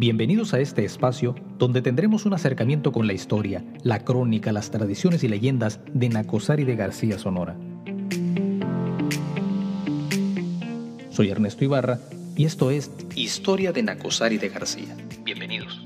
Bienvenidos 0.00 0.54
a 0.54 0.60
este 0.60 0.84
espacio 0.84 1.34
donde 1.58 1.82
tendremos 1.82 2.24
un 2.24 2.32
acercamiento 2.32 2.92
con 2.92 3.08
la 3.08 3.14
historia, 3.14 3.64
la 3.82 4.04
crónica, 4.04 4.52
las 4.52 4.70
tradiciones 4.70 5.24
y 5.24 5.28
leyendas 5.28 5.80
de 5.92 6.08
Nacosari 6.08 6.62
de 6.62 6.76
García 6.76 7.18
Sonora. 7.18 7.56
Soy 11.10 11.30
Ernesto 11.30 11.64
Ibarra 11.64 11.98
y 12.36 12.44
esto 12.44 12.70
es 12.70 12.92
Historia 13.16 13.72
de 13.72 13.82
Nacosari 13.82 14.38
de 14.38 14.50
García. 14.50 14.96
Bienvenidos. 15.24 15.82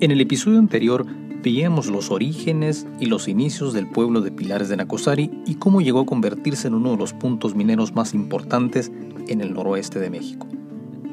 En 0.00 0.10
el 0.10 0.20
episodio 0.20 0.58
anterior 0.58 1.06
veíamos 1.42 1.86
los 1.86 2.10
orígenes 2.10 2.86
y 2.98 3.06
los 3.06 3.28
inicios 3.28 3.72
del 3.72 3.86
pueblo 3.86 4.20
de 4.20 4.30
Pilares 4.30 4.68
de 4.68 4.76
Nacosari 4.76 5.30
y 5.46 5.54
cómo 5.54 5.80
llegó 5.80 6.00
a 6.00 6.06
convertirse 6.06 6.68
en 6.68 6.74
uno 6.74 6.90
de 6.92 6.96
los 6.98 7.12
puntos 7.12 7.54
mineros 7.54 7.94
más 7.94 8.14
importantes 8.14 8.92
en 9.28 9.40
el 9.40 9.54
noroeste 9.54 9.98
de 9.98 10.10
México. 10.10 10.46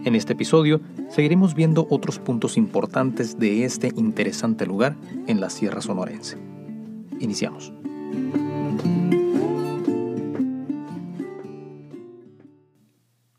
En 0.04 0.16
este 0.16 0.34
episodio 0.34 0.82
seguiremos 1.10 1.54
viendo 1.54 1.88
otros 1.90 2.20
puntos 2.20 2.58
importantes 2.58 3.40
de 3.40 3.64
este 3.64 3.92
interesante 3.96 4.66
lugar 4.66 4.96
en 5.28 5.40
la 5.40 5.50
Sierra 5.50 5.82
Sonorense. 5.82 6.38
Iniciamos. 7.20 7.74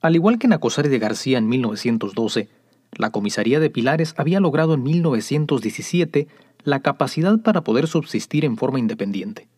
Al 0.00 0.14
igual 0.14 0.38
que 0.38 0.48
Nacosari 0.48 0.88
de 0.88 0.98
García 0.98 1.38
en 1.38 1.48
1912, 1.48 2.48
la 2.92 3.10
comisaría 3.10 3.60
de 3.60 3.68
Pilares 3.68 4.14
había 4.16 4.40
logrado 4.40 4.74
en 4.74 4.82
1917 4.82 6.28
la 6.68 6.80
capacidad 6.80 7.40
para 7.40 7.64
poder 7.64 7.86
subsistir 7.86 8.44
en 8.44 8.56
forma 8.56 8.78
independiente. 8.78 9.48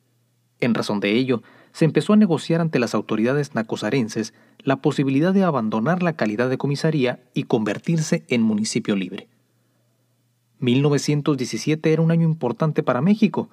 En 0.61 0.75
razón 0.75 1.01
de 1.01 1.17
ello, 1.17 1.43
se 1.73 1.85
empezó 1.85 2.13
a 2.13 2.17
negociar 2.17 2.61
ante 2.61 2.79
las 2.79 2.95
autoridades 2.95 3.55
nacosarenses 3.55 4.35
la 4.59 4.77
posibilidad 4.77 5.33
de 5.33 5.45
abandonar 5.45 6.03
la 6.03 6.15
calidad 6.15 6.49
de 6.51 6.59
comisaría 6.59 7.21
y 7.35 7.45
convertirse 7.45 8.25
en 8.29 8.43
municipio 8.43 8.97
libre. 8.97 9.29
1917 10.59 11.93
era 11.93 12.03
un 12.03 12.11
año 12.11 12.29
importante 12.29 12.83
para 12.83 13.01
México, 13.01 13.49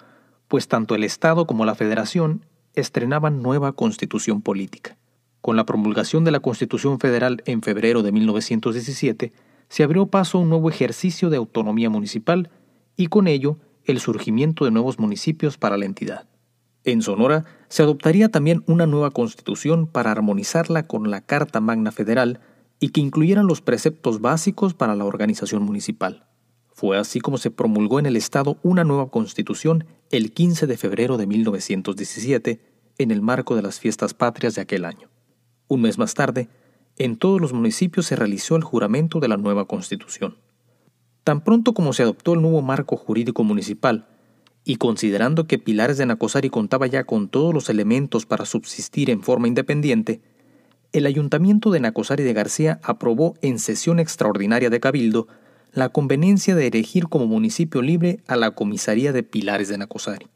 pues 0.48 0.68
tanto 0.68 0.96
el 0.96 1.04
Estado 1.04 1.48
como 1.48 1.66
la 1.66 1.76
Federación 1.76 2.46
estrenaban 2.74 3.42
nueva 3.42 3.72
constitución 3.74 4.42
política. 4.42 4.98
Con 5.42 5.56
la 5.56 5.66
promulgación 5.66 6.26
de 6.26 6.32
la 6.32 6.42
Constitución 6.42 7.00
Federal 7.00 7.42
en 7.46 7.62
febrero 7.62 8.04
de 8.04 8.12
1917, 8.12 9.32
se 9.70 9.84
abrió 9.84 10.08
paso 10.08 10.38
a 10.38 10.42
un 10.42 10.50
nuevo 10.50 10.70
ejercicio 10.70 11.30
de 11.30 11.38
autonomía 11.38 11.90
municipal 11.90 12.50
y 12.98 13.08
con 13.08 13.28
ello 13.28 13.58
el 13.86 14.02
surgimiento 14.02 14.66
de 14.66 14.72
nuevos 14.72 15.00
municipios 15.00 15.58
para 15.58 15.78
la 15.78 15.86
entidad. 15.86 16.28
En 16.84 17.02
Sonora 17.02 17.46
se 17.70 17.84
adoptaría 17.84 18.30
también 18.30 18.64
una 18.68 18.86
nueva 18.86 19.12
constitución 19.12 19.88
para 19.88 20.12
armonizarla 20.12 20.84
con 20.84 21.10
la 21.10 21.22
Carta 21.22 21.62
Magna 21.62 21.92
Federal 21.92 22.42
y 22.80 22.90
que 22.90 23.02
incluyera 23.02 23.44
los 23.44 23.62
preceptos 23.62 24.22
básicos 24.22 24.74
para 24.74 24.96
la 24.96 25.06
organización 25.06 25.64
municipal. 25.64 26.26
Fue 26.74 26.98
así 26.98 27.20
como 27.20 27.38
se 27.38 27.52
promulgó 27.52 28.00
en 28.00 28.06
el 28.06 28.16
Estado 28.16 28.58
una 28.62 28.84
nueva 28.84 29.10
constitución 29.10 29.86
el 30.12 30.32
15 30.32 30.68
de 30.68 30.78
febrero 30.78 31.18
de 31.18 31.28
1917 31.28 32.62
en 32.98 33.12
el 33.12 33.22
marco 33.22 33.56
de 33.56 33.64
las 33.64 33.80
fiestas 33.80 34.14
patrias 34.14 34.56
de 34.56 34.62
aquel 34.62 34.86
año. 34.86 35.10
Un 35.68 35.82
mes 35.82 35.98
más 35.98 36.14
tarde, 36.14 36.50
en 36.98 37.18
todos 37.18 37.42
los 37.42 37.52
municipios 37.52 38.06
se 38.06 38.16
realizó 38.16 38.56
el 38.56 38.64
juramento 38.64 39.20
de 39.20 39.28
la 39.28 39.38
nueva 39.38 39.66
constitución. 39.66 40.38
Tan 41.28 41.42
pronto 41.42 41.74
como 41.74 41.92
se 41.92 42.04
adoptó 42.04 42.36
el 42.36 42.42
nuevo 42.42 42.62
marco 42.62 42.96
jurídico 42.96 43.44
municipal, 43.44 44.08
y 44.64 44.78
considerando 44.78 45.46
que 45.46 45.60
Pilares 45.60 45.98
de 45.98 46.06
Nacosari 46.06 46.50
contaba 46.50 46.88
ya 46.88 47.04
con 47.04 47.28
todos 47.28 47.54
los 47.54 47.70
elementos 47.70 48.26
para 48.26 48.46
subsistir 48.46 49.10
en 49.10 49.22
forma 49.22 49.50
independiente, 49.50 50.22
el 50.94 51.06
ayuntamiento 51.06 51.70
de 51.70 51.82
Nacosari 51.82 52.24
de 52.24 52.32
García 52.32 52.80
aprobó 52.82 53.34
en 53.42 53.60
sesión 53.60 54.00
extraordinaria 54.00 54.70
de 54.70 54.80
Cabildo 54.80 55.28
la 55.74 55.90
conveniencia 55.90 56.56
de 56.56 56.68
elegir 56.68 57.10
como 57.10 57.28
municipio 57.28 57.82
libre 57.82 58.22
a 58.28 58.38
la 58.38 58.52
comisaría 58.52 59.12
de 59.12 59.24
Pilares 59.24 59.68
de 59.68 59.80
Nacosari. 59.80 60.28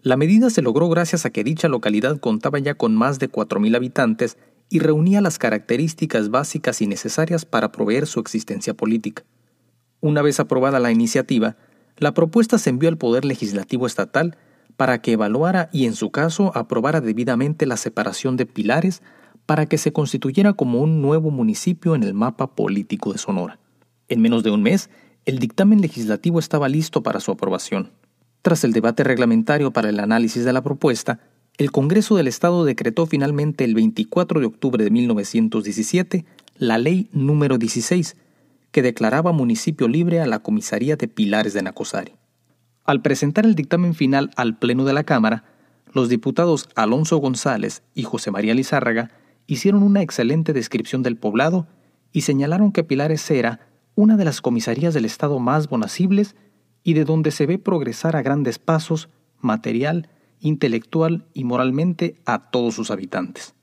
La 0.00 0.16
medida 0.16 0.48
se 0.48 0.62
logró 0.62 0.88
gracias 0.88 1.26
a 1.26 1.30
que 1.30 1.44
dicha 1.44 1.68
localidad 1.68 2.18
contaba 2.18 2.58
ya 2.58 2.72
con 2.72 2.96
más 2.96 3.18
de 3.18 3.30
4.000 3.30 3.76
habitantes 3.76 4.38
y 4.70 4.78
reunía 4.78 5.20
las 5.20 5.36
características 5.36 6.30
básicas 6.30 6.80
y 6.80 6.86
necesarias 6.86 7.44
para 7.44 7.72
proveer 7.72 8.06
su 8.06 8.20
existencia 8.20 8.72
política. 8.72 9.22
Una 10.00 10.22
vez 10.22 10.40
aprobada 10.40 10.78
la 10.78 10.92
iniciativa, 10.92 11.56
la 11.96 12.14
propuesta 12.14 12.58
se 12.58 12.70
envió 12.70 12.88
al 12.88 12.98
Poder 12.98 13.24
Legislativo 13.24 13.86
Estatal 13.86 14.36
para 14.76 15.02
que 15.02 15.12
evaluara 15.12 15.68
y 15.72 15.86
en 15.86 15.94
su 15.94 16.10
caso 16.10 16.52
aprobara 16.54 17.00
debidamente 17.00 17.66
la 17.66 17.76
separación 17.76 18.36
de 18.36 18.46
Pilares 18.46 19.02
para 19.46 19.66
que 19.66 19.78
se 19.78 19.92
constituyera 19.92 20.52
como 20.52 20.80
un 20.80 21.02
nuevo 21.02 21.30
municipio 21.30 21.94
en 21.94 22.04
el 22.04 22.14
mapa 22.14 22.54
político 22.54 23.12
de 23.12 23.18
Sonora. 23.18 23.58
En 24.08 24.20
menos 24.20 24.42
de 24.42 24.50
un 24.50 24.62
mes, 24.62 24.90
el 25.24 25.38
dictamen 25.38 25.80
legislativo 25.80 26.38
estaba 26.38 26.68
listo 26.68 27.02
para 27.02 27.18
su 27.18 27.32
aprobación. 27.32 27.90
Tras 28.42 28.62
el 28.62 28.72
debate 28.72 29.04
reglamentario 29.04 29.72
para 29.72 29.88
el 29.88 29.98
análisis 30.00 30.44
de 30.44 30.52
la 30.52 30.62
propuesta, 30.62 31.18
el 31.56 31.72
Congreso 31.72 32.16
del 32.16 32.28
Estado 32.28 32.64
decretó 32.64 33.06
finalmente 33.06 33.64
el 33.64 33.74
24 33.74 34.38
de 34.38 34.46
octubre 34.46 34.84
de 34.84 34.90
1917 34.90 36.24
la 36.56 36.78
Ley 36.78 37.08
número 37.12 37.58
16, 37.58 38.16
que 38.70 38.82
declaraba 38.82 39.32
municipio 39.32 39.88
libre 39.88 40.20
a 40.20 40.26
la 40.26 40.40
comisaría 40.40 40.96
de 40.96 41.08
Pilares 41.08 41.54
de 41.54 41.62
Nacosari. 41.62 42.12
Al 42.84 43.02
presentar 43.02 43.44
el 43.44 43.54
dictamen 43.54 43.94
final 43.94 44.30
al 44.36 44.58
Pleno 44.58 44.84
de 44.84 44.92
la 44.92 45.04
Cámara, 45.04 45.44
los 45.92 46.08
diputados 46.08 46.68
Alonso 46.74 47.18
González 47.18 47.82
y 47.94 48.02
José 48.02 48.30
María 48.30 48.54
Lizárraga 48.54 49.10
hicieron 49.46 49.82
una 49.82 50.02
excelente 50.02 50.52
descripción 50.52 51.02
del 51.02 51.16
poblado 51.16 51.66
y 52.12 52.22
señalaron 52.22 52.72
que 52.72 52.84
Pilares 52.84 53.30
era 53.30 53.60
una 53.94 54.16
de 54.16 54.24
las 54.24 54.40
comisarías 54.40 54.94
del 54.94 55.04
Estado 55.04 55.38
más 55.38 55.68
bonacibles 55.68 56.36
y 56.82 56.94
de 56.94 57.04
donde 57.04 57.30
se 57.30 57.46
ve 57.46 57.58
progresar 57.58 58.16
a 58.16 58.22
grandes 58.22 58.58
pasos 58.58 59.08
material, 59.40 60.08
intelectual 60.40 61.26
y 61.34 61.44
moralmente 61.44 62.16
a 62.24 62.50
todos 62.50 62.74
sus 62.74 62.90
habitantes. 62.90 63.54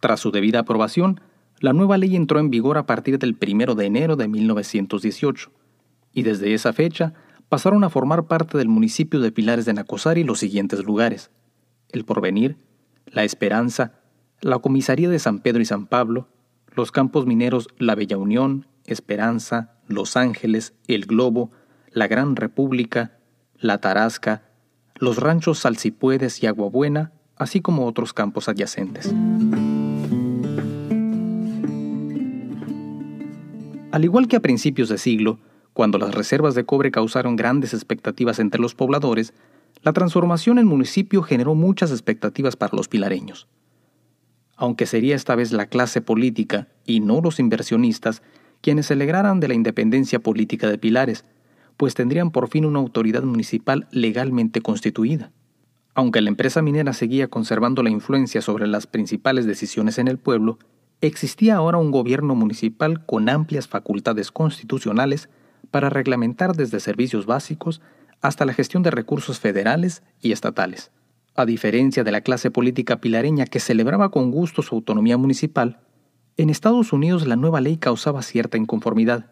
Tras 0.00 0.20
su 0.20 0.30
debida 0.30 0.60
aprobación, 0.60 1.20
la 1.60 1.74
nueva 1.74 1.98
ley 1.98 2.16
entró 2.16 2.40
en 2.40 2.48
vigor 2.48 2.78
a 2.78 2.86
partir 2.86 3.18
del 3.18 3.36
1 3.40 3.74
de 3.74 3.84
enero 3.84 4.16
de 4.16 4.28
1918, 4.28 5.50
y 6.12 6.22
desde 6.22 6.54
esa 6.54 6.72
fecha 6.72 7.12
pasaron 7.50 7.84
a 7.84 7.90
formar 7.90 8.26
parte 8.26 8.56
del 8.56 8.68
municipio 8.68 9.20
de 9.20 9.30
Pilares 9.30 9.66
de 9.66 9.74
Nacosari 9.74 10.24
los 10.24 10.38
siguientes 10.38 10.82
lugares: 10.82 11.30
El 11.90 12.06
Porvenir, 12.06 12.56
La 13.06 13.24
Esperanza, 13.24 14.00
la 14.40 14.58
Comisaría 14.58 15.10
de 15.10 15.18
San 15.18 15.40
Pedro 15.40 15.60
y 15.60 15.66
San 15.66 15.86
Pablo, 15.86 16.28
los 16.74 16.92
campos 16.92 17.26
mineros 17.26 17.68
La 17.78 17.94
Bella 17.94 18.16
Unión, 18.16 18.66
Esperanza, 18.86 19.74
Los 19.86 20.16
Ángeles, 20.16 20.72
El 20.88 21.04
Globo, 21.04 21.50
La 21.92 22.08
Gran 22.08 22.36
República, 22.36 23.18
La 23.58 23.78
Tarasca, 23.82 24.44
los 24.96 25.18
ranchos 25.18 25.58
Salsipuedes 25.58 26.42
y 26.42 26.46
Aguabuena, 26.46 27.12
así 27.36 27.60
como 27.60 27.86
otros 27.86 28.14
campos 28.14 28.48
adyacentes. 28.48 29.14
Al 33.92 34.04
igual 34.04 34.28
que 34.28 34.36
a 34.36 34.40
principios 34.40 34.88
de 34.88 34.98
siglo, 34.98 35.40
cuando 35.72 35.98
las 35.98 36.14
reservas 36.14 36.54
de 36.54 36.64
cobre 36.64 36.92
causaron 36.92 37.34
grandes 37.34 37.74
expectativas 37.74 38.38
entre 38.38 38.60
los 38.60 38.74
pobladores, 38.74 39.34
la 39.82 39.92
transformación 39.92 40.58
en 40.58 40.66
municipio 40.66 41.22
generó 41.22 41.54
muchas 41.54 41.90
expectativas 41.90 42.54
para 42.54 42.76
los 42.76 42.86
pilareños. 42.86 43.48
Aunque 44.56 44.86
sería 44.86 45.16
esta 45.16 45.34
vez 45.34 45.52
la 45.52 45.66
clase 45.66 46.02
política 46.02 46.68
y 46.84 47.00
no 47.00 47.20
los 47.20 47.40
inversionistas 47.40 48.22
quienes 48.60 48.86
se 48.86 48.94
alegraran 48.94 49.40
de 49.40 49.48
la 49.48 49.54
independencia 49.54 50.20
política 50.20 50.68
de 50.68 50.78
Pilares, 50.78 51.24
pues 51.76 51.94
tendrían 51.94 52.30
por 52.30 52.48
fin 52.48 52.66
una 52.66 52.78
autoridad 52.78 53.22
municipal 53.22 53.88
legalmente 53.90 54.60
constituida. 54.60 55.32
Aunque 55.94 56.20
la 56.20 56.28
empresa 56.28 56.62
minera 56.62 56.92
seguía 56.92 57.28
conservando 57.28 57.82
la 57.82 57.90
influencia 57.90 58.42
sobre 58.42 58.66
las 58.66 58.86
principales 58.86 59.46
decisiones 59.46 59.98
en 59.98 60.08
el 60.08 60.18
pueblo, 60.18 60.58
Existía 61.02 61.56
ahora 61.56 61.78
un 61.78 61.90
gobierno 61.90 62.34
municipal 62.34 63.06
con 63.06 63.28
amplias 63.28 63.68
facultades 63.68 64.30
constitucionales 64.30 65.30
para 65.70 65.88
reglamentar 65.88 66.54
desde 66.54 66.80
servicios 66.80 67.24
básicos 67.24 67.80
hasta 68.20 68.44
la 68.44 68.52
gestión 68.52 68.82
de 68.82 68.90
recursos 68.90 69.40
federales 69.40 70.02
y 70.20 70.32
estatales. 70.32 70.90
A 71.34 71.46
diferencia 71.46 72.04
de 72.04 72.12
la 72.12 72.20
clase 72.20 72.50
política 72.50 73.00
pilareña 73.00 73.46
que 73.46 73.60
celebraba 73.60 74.10
con 74.10 74.30
gusto 74.30 74.60
su 74.62 74.74
autonomía 74.74 75.16
municipal, 75.16 75.80
en 76.36 76.50
Estados 76.50 76.92
Unidos 76.92 77.26
la 77.26 77.36
nueva 77.36 77.60
ley 77.60 77.76
causaba 77.78 78.22
cierta 78.22 78.58
inconformidad. 78.58 79.30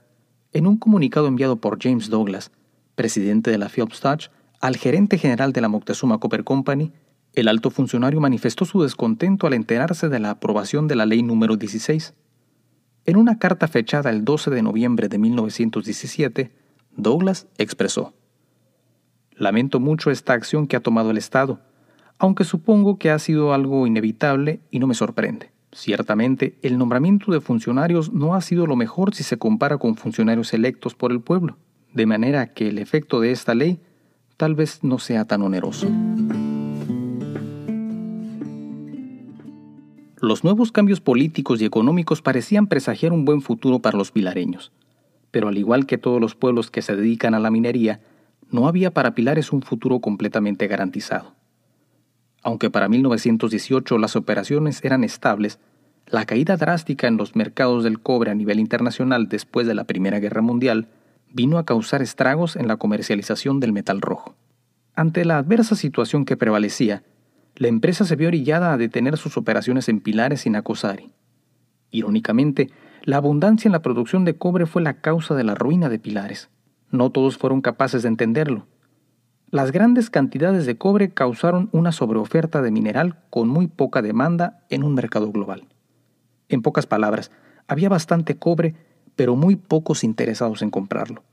En 0.52 0.66
un 0.66 0.78
comunicado 0.78 1.26
enviado 1.26 1.56
por 1.56 1.82
James 1.82 2.08
Douglas, 2.08 2.50
presidente 2.94 3.50
de 3.50 3.58
la 3.58 3.68
Phelps 3.68 4.00
Dodge, 4.00 4.30
al 4.60 4.76
gerente 4.76 5.18
general 5.18 5.52
de 5.52 5.60
la 5.60 5.68
Moctezuma 5.68 6.18
Copper 6.18 6.44
Company, 6.44 6.92
el 7.40 7.48
alto 7.48 7.70
funcionario 7.70 8.20
manifestó 8.20 8.64
su 8.64 8.82
descontento 8.82 9.46
al 9.46 9.54
enterarse 9.54 10.08
de 10.08 10.18
la 10.18 10.30
aprobación 10.30 10.88
de 10.88 10.96
la 10.96 11.06
ley 11.06 11.22
número 11.22 11.56
16. 11.56 12.14
En 13.06 13.16
una 13.16 13.38
carta 13.38 13.68
fechada 13.68 14.10
el 14.10 14.24
12 14.24 14.50
de 14.50 14.62
noviembre 14.62 15.08
de 15.08 15.18
1917, 15.18 16.52
Douglas 16.96 17.46
expresó, 17.56 18.14
Lamento 19.32 19.78
mucho 19.78 20.10
esta 20.10 20.32
acción 20.32 20.66
que 20.66 20.76
ha 20.76 20.80
tomado 20.80 21.12
el 21.12 21.16
Estado, 21.16 21.60
aunque 22.18 22.42
supongo 22.42 22.98
que 22.98 23.10
ha 23.10 23.18
sido 23.20 23.54
algo 23.54 23.86
inevitable 23.86 24.60
y 24.70 24.80
no 24.80 24.88
me 24.88 24.94
sorprende. 24.94 25.52
Ciertamente, 25.70 26.58
el 26.62 26.76
nombramiento 26.76 27.30
de 27.30 27.40
funcionarios 27.40 28.12
no 28.12 28.34
ha 28.34 28.40
sido 28.40 28.66
lo 28.66 28.74
mejor 28.74 29.14
si 29.14 29.22
se 29.22 29.38
compara 29.38 29.78
con 29.78 29.96
funcionarios 29.96 30.52
electos 30.54 30.94
por 30.94 31.12
el 31.12 31.20
pueblo, 31.20 31.56
de 31.92 32.06
manera 32.06 32.52
que 32.52 32.68
el 32.68 32.78
efecto 32.78 33.20
de 33.20 33.30
esta 33.30 33.54
ley 33.54 33.78
tal 34.36 34.54
vez 34.54 34.82
no 34.82 34.98
sea 34.98 35.24
tan 35.24 35.42
oneroso. 35.42 35.88
Los 40.20 40.42
nuevos 40.42 40.72
cambios 40.72 41.00
políticos 41.00 41.60
y 41.60 41.64
económicos 41.64 42.22
parecían 42.22 42.66
presagiar 42.66 43.12
un 43.12 43.24
buen 43.24 43.40
futuro 43.40 43.78
para 43.78 43.96
los 43.96 44.10
pilareños, 44.10 44.72
pero 45.30 45.46
al 45.46 45.58
igual 45.58 45.86
que 45.86 45.96
todos 45.96 46.20
los 46.20 46.34
pueblos 46.34 46.72
que 46.72 46.82
se 46.82 46.96
dedican 46.96 47.34
a 47.34 47.38
la 47.38 47.52
minería, 47.52 48.00
no 48.50 48.66
había 48.66 48.92
para 48.92 49.14
Pilares 49.14 49.52
un 49.52 49.62
futuro 49.62 50.00
completamente 50.00 50.66
garantizado. 50.66 51.34
Aunque 52.42 52.68
para 52.68 52.88
1918 52.88 53.98
las 53.98 54.16
operaciones 54.16 54.82
eran 54.84 55.04
estables, 55.04 55.60
la 56.06 56.24
caída 56.24 56.56
drástica 56.56 57.06
en 57.06 57.16
los 57.16 57.36
mercados 57.36 57.84
del 57.84 58.00
cobre 58.00 58.30
a 58.30 58.34
nivel 58.34 58.58
internacional 58.58 59.28
después 59.28 59.66
de 59.66 59.74
la 59.74 59.84
Primera 59.84 60.18
Guerra 60.18 60.42
Mundial 60.42 60.88
vino 61.30 61.58
a 61.58 61.66
causar 61.66 62.02
estragos 62.02 62.56
en 62.56 62.66
la 62.66 62.76
comercialización 62.76 63.60
del 63.60 63.72
metal 63.72 64.00
rojo. 64.00 64.34
Ante 64.94 65.24
la 65.24 65.38
adversa 65.38 65.76
situación 65.76 66.24
que 66.24 66.36
prevalecía, 66.36 67.04
la 67.58 67.66
empresa 67.66 68.04
se 68.04 68.14
vio 68.14 68.28
orillada 68.28 68.72
a 68.72 68.76
detener 68.76 69.16
sus 69.16 69.36
operaciones 69.36 69.88
en 69.88 69.98
Pilares 69.98 70.46
y 70.46 70.50
Nacosari. 70.50 71.10
Irónicamente, 71.90 72.70
la 73.02 73.16
abundancia 73.16 73.66
en 73.68 73.72
la 73.72 73.82
producción 73.82 74.24
de 74.24 74.36
cobre 74.36 74.64
fue 74.64 74.80
la 74.80 75.00
causa 75.00 75.34
de 75.34 75.42
la 75.42 75.56
ruina 75.56 75.88
de 75.88 75.98
Pilares. 75.98 76.50
No 76.92 77.10
todos 77.10 77.36
fueron 77.36 77.60
capaces 77.60 78.02
de 78.02 78.08
entenderlo. 78.10 78.68
Las 79.50 79.72
grandes 79.72 80.08
cantidades 80.08 80.66
de 80.66 80.78
cobre 80.78 81.10
causaron 81.10 81.68
una 81.72 81.90
sobreoferta 81.90 82.62
de 82.62 82.70
mineral 82.70 83.18
con 83.28 83.48
muy 83.48 83.66
poca 83.66 84.02
demanda 84.02 84.64
en 84.70 84.84
un 84.84 84.94
mercado 84.94 85.32
global. 85.32 85.66
En 86.48 86.62
pocas 86.62 86.86
palabras, 86.86 87.32
había 87.66 87.88
bastante 87.88 88.36
cobre, 88.36 88.76
pero 89.16 89.34
muy 89.34 89.56
pocos 89.56 90.04
interesados 90.04 90.62
en 90.62 90.70
comprarlo. 90.70 91.24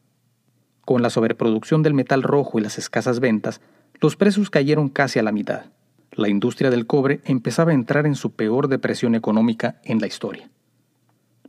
Con 0.85 1.03
la 1.03 1.11
sobreproducción 1.11 1.83
del 1.83 1.93
metal 1.93 2.23
rojo 2.23 2.57
y 2.57 2.63
las 2.63 2.79
escasas 2.79 3.19
ventas, 3.19 3.61
los 4.01 4.15
precios 4.15 4.49
cayeron 4.49 4.89
casi 4.89 5.19
a 5.19 5.23
la 5.23 5.31
mitad 5.31 5.65
la 6.15 6.29
industria 6.29 6.69
del 6.69 6.87
cobre 6.87 7.21
empezaba 7.25 7.71
a 7.71 7.75
entrar 7.75 8.05
en 8.05 8.15
su 8.15 8.31
peor 8.31 8.67
depresión 8.67 9.15
económica 9.15 9.79
en 9.83 9.99
la 9.99 10.07
historia. 10.07 10.49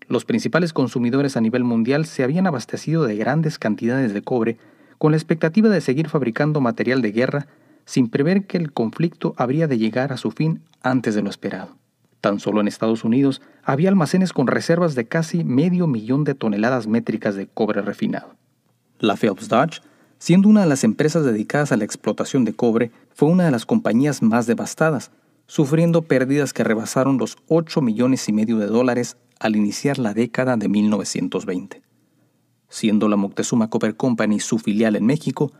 Los 0.08 0.24
principales 0.24 0.72
consumidores 0.72 1.36
a 1.36 1.40
nivel 1.40 1.64
mundial 1.64 2.06
se 2.06 2.22
habían 2.22 2.46
abastecido 2.46 3.04
de 3.04 3.16
grandes 3.16 3.58
cantidades 3.58 4.12
de 4.12 4.22
cobre 4.22 4.58
con 4.98 5.12
la 5.12 5.16
expectativa 5.16 5.68
de 5.68 5.80
seguir 5.80 6.08
fabricando 6.08 6.60
material 6.60 7.02
de 7.02 7.12
guerra 7.12 7.46
sin 7.84 8.08
prever 8.08 8.46
que 8.46 8.56
el 8.56 8.72
conflicto 8.72 9.34
habría 9.36 9.68
de 9.68 9.78
llegar 9.78 10.12
a 10.12 10.16
su 10.16 10.30
fin 10.30 10.62
antes 10.82 11.14
de 11.14 11.22
lo 11.22 11.30
esperado. 11.30 11.76
Tan 12.20 12.40
solo 12.40 12.60
en 12.60 12.68
Estados 12.68 13.04
Unidos 13.04 13.42
había 13.62 13.88
almacenes 13.88 14.32
con 14.32 14.46
reservas 14.46 14.94
de 14.94 15.06
casi 15.06 15.44
medio 15.44 15.86
millón 15.86 16.24
de 16.24 16.34
toneladas 16.34 16.86
métricas 16.86 17.36
de 17.36 17.46
cobre 17.46 17.82
refinado. 17.82 18.34
La 18.98 19.16
Phelps 19.16 19.48
Dodge 19.48 19.80
Siendo 20.18 20.48
una 20.48 20.62
de 20.62 20.66
las 20.66 20.82
empresas 20.82 21.24
dedicadas 21.24 21.72
a 21.72 21.76
la 21.76 21.84
explotación 21.84 22.44
de 22.44 22.54
cobre, 22.54 22.90
fue 23.16 23.30
una 23.30 23.46
de 23.46 23.50
las 23.50 23.64
compañías 23.64 24.20
más 24.20 24.46
devastadas, 24.46 25.10
sufriendo 25.46 26.02
pérdidas 26.02 26.52
que 26.52 26.64
rebasaron 26.64 27.16
los 27.16 27.38
8 27.48 27.80
millones 27.80 28.28
y 28.28 28.34
medio 28.34 28.58
de 28.58 28.66
dólares 28.66 29.16
al 29.40 29.56
iniciar 29.56 29.98
la 29.98 30.12
década 30.12 30.58
de 30.58 30.68
1920. 30.68 31.82
Siendo 32.68 33.08
la 33.08 33.16
Moctezuma 33.16 33.70
Copper 33.70 33.96
Company 33.96 34.38
su 34.38 34.58
filial 34.58 34.96
en 34.96 35.06
México, 35.06 35.50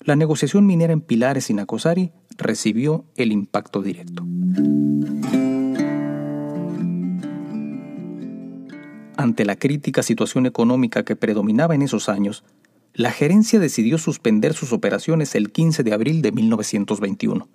la 0.00 0.16
negociación 0.16 0.66
minera 0.66 0.92
en 0.92 1.02
Pilares 1.02 1.50
y 1.50 1.54
Nacosari 1.54 2.10
recibió 2.36 3.04
el 3.14 3.30
impacto 3.30 3.80
directo. 3.80 4.24
Ante 9.16 9.44
la 9.44 9.54
crítica 9.54 10.02
situación 10.02 10.46
económica 10.46 11.04
que 11.04 11.14
predominaba 11.14 11.76
en 11.76 11.82
esos 11.82 12.08
años, 12.08 12.42
la 12.96 13.10
gerencia 13.10 13.58
decidió 13.58 13.98
suspender 13.98 14.54
sus 14.54 14.72
operaciones 14.72 15.34
el 15.34 15.50
15 15.50 15.82
de 15.82 15.92
abril 15.92 16.22
de 16.22 16.30
1921. 16.30 17.48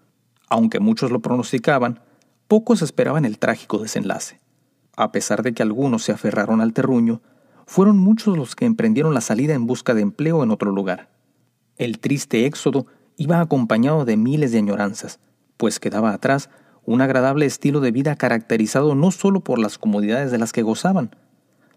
Aunque 0.50 0.82
muchos 0.82 1.12
lo 1.12 1.22
pronosticaban, 1.22 2.02
pocos 2.50 2.82
esperaban 2.82 3.24
el 3.24 3.40
trágico 3.40 3.78
desenlace. 3.78 4.42
A 4.98 5.14
pesar 5.14 5.42
de 5.42 5.54
que 5.54 5.64
algunos 5.64 6.04
se 6.04 6.12
aferraron 6.12 6.60
al 6.60 6.74
terruño, 6.74 7.22
fueron 7.66 7.98
muchos 7.98 8.38
los 8.38 8.54
que 8.54 8.66
emprendieron 8.66 9.14
la 9.14 9.22
salida 9.22 9.54
en 9.54 9.66
busca 9.66 9.94
de 9.94 10.02
empleo 10.02 10.44
en 10.44 10.52
otro 10.52 10.72
lugar. 10.72 11.10
El 11.78 12.00
triste 12.00 12.46
éxodo 12.46 12.88
iba 13.16 13.40
acompañado 13.40 14.04
de 14.04 14.18
miles 14.18 14.52
de 14.52 14.58
añoranzas, 14.58 15.22
pues 15.56 15.80
quedaba 15.80 16.12
atrás 16.12 16.50
un 16.84 17.00
agradable 17.00 17.46
estilo 17.46 17.80
de 17.80 17.92
vida 17.92 18.18
caracterizado 18.18 18.94
no 18.94 19.12
solo 19.12 19.40
por 19.40 19.58
las 19.58 19.78
comodidades 19.78 20.32
de 20.32 20.38
las 20.38 20.52
que 20.52 20.64
gozaban, 20.64 21.16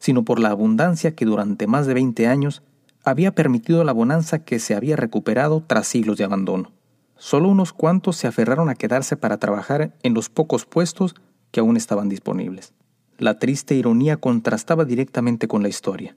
sino 0.00 0.24
por 0.24 0.40
la 0.40 0.50
abundancia 0.50 1.14
que 1.14 1.26
durante 1.26 1.68
más 1.68 1.86
de 1.86 1.94
20 1.94 2.26
años 2.26 2.64
había 3.04 3.34
permitido 3.34 3.84
la 3.84 3.92
bonanza 3.92 4.40
que 4.40 4.58
se 4.58 4.74
había 4.74 4.96
recuperado 4.96 5.62
tras 5.66 5.86
siglos 5.86 6.18
de 6.18 6.24
abandono. 6.24 6.72
Solo 7.16 7.48
unos 7.48 7.72
cuantos 7.72 8.16
se 8.16 8.26
aferraron 8.26 8.68
a 8.68 8.74
quedarse 8.74 9.16
para 9.16 9.38
trabajar 9.38 9.94
en 10.02 10.14
los 10.14 10.28
pocos 10.28 10.66
puestos 10.66 11.14
que 11.50 11.60
aún 11.60 11.76
estaban 11.76 12.08
disponibles. 12.08 12.72
La 13.18 13.38
triste 13.38 13.74
ironía 13.74 14.16
contrastaba 14.16 14.84
directamente 14.84 15.46
con 15.46 15.62
la 15.62 15.68
historia. 15.68 16.16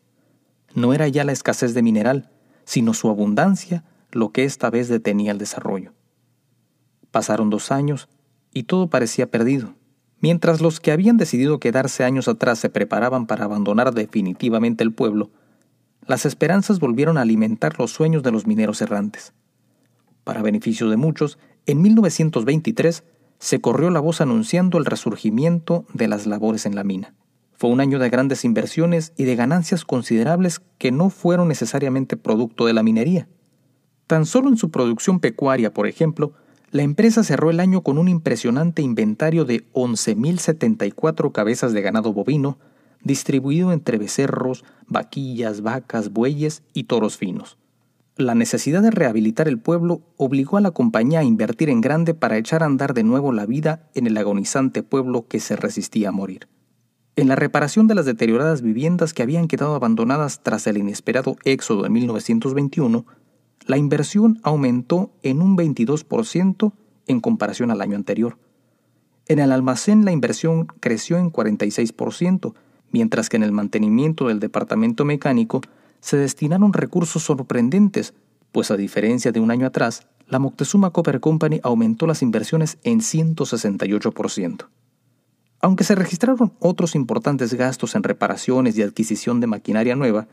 No 0.74 0.94
era 0.94 1.08
ya 1.08 1.24
la 1.24 1.32
escasez 1.32 1.74
de 1.74 1.84
mineral, 1.84 2.32
sino 2.64 2.94
su 2.94 3.10
abundancia 3.10 3.84
lo 4.12 4.32
que 4.32 4.44
esta 4.44 4.70
vez 4.70 4.88
detenía 4.88 5.32
el 5.32 5.38
desarrollo. 5.38 5.94
Pasaron 7.12 7.50
dos 7.50 7.72
años 7.72 8.10
y 8.52 8.64
todo 8.64 8.90
parecía 8.90 9.30
perdido. 9.30 9.76
Mientras 10.20 10.62
los 10.62 10.80
que 10.80 10.92
habían 10.92 11.18
decidido 11.18 11.60
quedarse 11.60 12.04
años 12.04 12.28
atrás 12.28 12.60
se 12.60 12.70
preparaban 12.70 13.28
para 13.28 13.46
abandonar 13.46 13.94
definitivamente 13.94 14.84
el 14.84 14.94
pueblo, 14.94 15.30
las 16.08 16.26
esperanzas 16.26 16.80
volvieron 16.80 17.18
a 17.18 17.22
alimentar 17.22 17.80
los 17.80 17.92
sueños 17.92 18.24
de 18.24 18.32
los 18.32 18.46
mineros 18.48 18.82
errantes. 18.82 19.34
Para 20.24 20.42
beneficio 20.42 20.90
de 20.90 20.98
muchos, 20.98 21.38
en 21.66 21.82
1923 21.82 23.04
se 23.40 23.62
corrió 23.62 23.90
la 23.90 24.00
voz 24.00 24.22
anunciando 24.22 24.78
el 24.78 24.86
resurgimiento 24.86 25.86
de 25.94 26.08
las 26.08 26.26
labores 26.26 26.66
en 26.66 26.76
la 26.76 26.84
mina. 26.84 27.14
Fue 27.54 27.70
un 27.70 27.80
año 27.80 28.00
de 28.00 28.10
grandes 28.10 28.44
inversiones 28.44 29.14
y 29.18 29.24
de 29.24 29.36
ganancias 29.36 29.86
considerables 29.86 30.62
que 30.78 30.92
no 30.92 31.10
fueron 31.10 31.48
necesariamente 31.48 32.18
producto 32.18 32.66
de 32.66 32.74
la 32.74 32.84
minería. 32.84 33.28
Tan 34.08 34.26
solo 34.26 34.50
en 34.50 34.58
su 34.58 34.72
producción 34.72 35.20
pecuaria, 35.20 35.74
por 35.74 35.88
ejemplo, 35.88 36.34
la 36.72 36.84
empresa 36.84 37.24
cerró 37.24 37.50
el 37.50 37.60
año 37.60 37.82
con 37.82 37.98
un 37.98 38.10
impresionante 38.10 38.82
inventario 38.82 39.46
de 39.46 39.64
11.074 39.74 41.32
cabezas 41.32 41.72
de 41.72 41.82
ganado 41.82 42.12
bovino, 42.12 42.58
distribuido 43.06 43.72
entre 43.72 43.98
becerros, 43.98 44.66
vaquillas, 44.88 45.62
vacas, 45.62 46.12
bueyes 46.12 46.64
y 46.74 46.84
toros 46.84 47.16
finos. 47.16 47.58
La 48.18 48.36
necesidad 48.36 48.82
de 48.82 48.92
rehabilitar 48.92 49.48
el 49.48 49.60
pueblo 49.60 50.02
obligó 50.18 50.58
a 50.58 50.62
la 50.62 50.72
compañía 50.72 51.20
a 51.20 51.24
invertir 51.24 51.70
en 51.70 51.82
grande 51.82 52.14
para 52.14 52.38
echar 52.38 52.64
a 52.64 52.66
andar 52.66 52.94
de 52.94 53.04
nuevo 53.04 53.32
la 53.32 53.46
vida 53.46 53.90
en 53.94 54.08
el 54.08 54.18
agonizante 54.18 54.84
pueblo 54.84 55.28
que 55.28 55.40
se 55.40 55.56
resistía 55.56 56.10
a 56.10 56.14
morir. 56.14 56.48
En 57.18 57.28
la 57.28 57.36
reparación 57.36 57.88
de 57.88 57.96
las 57.96 58.06
deterioradas 58.06 58.62
viviendas 58.62 59.14
que 59.14 59.24
habían 59.24 59.48
quedado 59.48 59.76
abandonadas 59.76 60.44
tras 60.44 60.68
el 60.68 60.78
inesperado 60.78 61.38
éxodo 61.46 61.84
de 61.84 61.90
1921, 61.90 63.06
la 63.68 63.78
inversión 63.78 64.40
aumentó 64.44 65.12
en 65.22 65.42
un 65.42 65.58
22% 65.58 66.74
en 67.08 67.20
comparación 67.20 67.72
al 67.72 67.82
año 67.82 67.96
anterior. 67.96 68.38
En 69.28 69.40
el 69.40 69.52
almacén 69.52 70.06
la 70.06 70.12
inversión 70.12 70.68
creció 70.80 71.18
en 71.18 71.32
46%, 71.32 72.54
mientras 72.96 73.28
que 73.28 73.36
en 73.36 73.44
el 73.44 73.52
mantenimiento 73.52 74.30
del 74.30 74.40
departamento 74.40 75.04
mecánico 75.04 75.60
se 76.00 76.16
destinaron 76.16 76.72
recursos 76.72 77.24
sorprendentes, 77.24 78.14
pues 78.54 78.72
a 78.72 78.78
diferencia 78.78 79.34
de 79.34 79.42
un 79.42 79.52
año 79.52 79.68
atrás, 79.68 80.08
la 80.30 80.40
Moctezuma 80.40 80.92
Copper 80.92 81.20
Company 81.20 81.60
aumentó 81.62 82.08
las 82.08 82.22
inversiones 82.22 82.78
en 82.84 83.02
168%. 83.02 84.68
Aunque 85.60 85.84
se 85.84 85.96
registraron 85.96 86.54
otros 86.60 86.96
importantes 86.96 87.54
gastos 87.56 87.96
en 87.96 88.04
reparaciones 88.04 88.78
y 88.78 88.82
adquisición 88.82 89.42
de 89.42 89.48
maquinaria 89.48 89.98
nueva, 89.98 90.30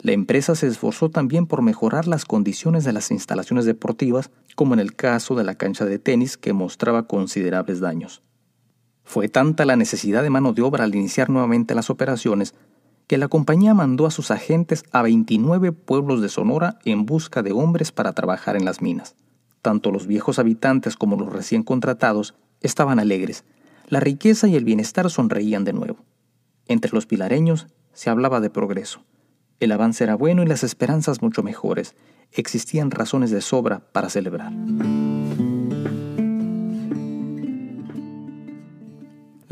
la 0.00 0.10
empresa 0.10 0.56
se 0.56 0.66
esforzó 0.66 1.08
también 1.08 1.46
por 1.46 1.62
mejorar 1.62 2.08
las 2.08 2.24
condiciones 2.24 2.82
de 2.82 2.92
las 2.92 3.12
instalaciones 3.12 3.64
deportivas, 3.64 4.32
como 4.56 4.74
en 4.74 4.80
el 4.80 4.96
caso 4.96 5.36
de 5.36 5.44
la 5.44 5.54
cancha 5.54 5.84
de 5.84 6.00
tenis 6.00 6.36
que 6.36 6.52
mostraba 6.52 7.06
considerables 7.06 7.78
daños. 7.78 8.22
Fue 9.04 9.28
tanta 9.28 9.64
la 9.64 9.76
necesidad 9.76 10.22
de 10.22 10.30
mano 10.30 10.52
de 10.52 10.62
obra 10.62 10.84
al 10.84 10.94
iniciar 10.94 11.30
nuevamente 11.30 11.74
las 11.74 11.90
operaciones 11.90 12.54
que 13.06 13.18
la 13.18 13.28
compañía 13.28 13.74
mandó 13.74 14.06
a 14.06 14.10
sus 14.10 14.30
agentes 14.30 14.84
a 14.90 15.02
29 15.02 15.72
pueblos 15.72 16.22
de 16.22 16.28
Sonora 16.28 16.78
en 16.84 17.04
busca 17.04 17.42
de 17.42 17.52
hombres 17.52 17.92
para 17.92 18.12
trabajar 18.12 18.56
en 18.56 18.64
las 18.64 18.80
minas. 18.80 19.16
Tanto 19.60 19.90
los 19.90 20.06
viejos 20.06 20.38
habitantes 20.38 20.96
como 20.96 21.16
los 21.16 21.32
recién 21.32 21.62
contratados 21.62 22.34
estaban 22.60 22.98
alegres. 22.98 23.44
La 23.86 24.00
riqueza 24.00 24.48
y 24.48 24.56
el 24.56 24.64
bienestar 24.64 25.10
sonreían 25.10 25.64
de 25.64 25.72
nuevo. 25.72 25.98
Entre 26.66 26.92
los 26.92 27.06
pilareños 27.06 27.66
se 27.92 28.08
hablaba 28.08 28.40
de 28.40 28.50
progreso. 28.50 29.04
El 29.60 29.72
avance 29.72 30.02
era 30.02 30.14
bueno 30.14 30.42
y 30.42 30.46
las 30.46 30.64
esperanzas 30.64 31.22
mucho 31.22 31.42
mejores. 31.42 31.94
Existían 32.32 32.90
razones 32.90 33.30
de 33.30 33.42
sobra 33.42 33.80
para 33.92 34.08
celebrar. 34.08 34.52